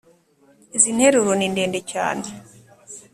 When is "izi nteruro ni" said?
0.75-1.47